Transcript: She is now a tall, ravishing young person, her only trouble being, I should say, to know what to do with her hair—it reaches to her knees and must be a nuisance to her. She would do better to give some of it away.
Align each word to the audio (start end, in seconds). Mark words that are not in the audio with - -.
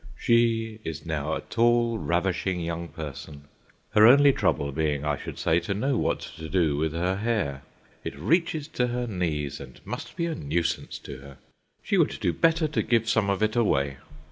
She 0.17 0.79
is 0.83 1.05
now 1.05 1.35
a 1.35 1.41
tall, 1.41 1.99
ravishing 1.99 2.59
young 2.59 2.87
person, 2.87 3.43
her 3.91 4.07
only 4.07 4.33
trouble 4.33 4.71
being, 4.71 5.05
I 5.05 5.15
should 5.15 5.37
say, 5.37 5.59
to 5.59 5.75
know 5.75 5.95
what 5.95 6.21
to 6.37 6.49
do 6.49 6.75
with 6.75 6.91
her 6.93 7.17
hair—it 7.17 8.17
reaches 8.17 8.67
to 8.69 8.87
her 8.87 9.05
knees 9.05 9.59
and 9.59 9.79
must 9.85 10.15
be 10.15 10.25
a 10.25 10.33
nuisance 10.33 10.97
to 11.03 11.17
her. 11.17 11.37
She 11.83 11.99
would 11.99 12.19
do 12.19 12.33
better 12.33 12.67
to 12.69 12.81
give 12.81 13.07
some 13.07 13.29
of 13.29 13.43
it 13.43 13.55
away. 13.55 13.97